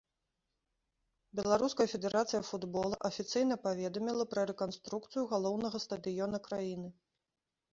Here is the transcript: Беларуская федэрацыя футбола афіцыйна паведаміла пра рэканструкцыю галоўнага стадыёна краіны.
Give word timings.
Беларуская 1.39 1.85
федэрацыя 1.93 2.41
футбола 2.49 2.95
афіцыйна 3.09 3.55
паведаміла 3.67 4.23
пра 4.33 4.41
рэканструкцыю 4.53 5.23
галоўнага 5.35 5.77
стадыёна 5.85 6.37
краіны. 6.49 6.89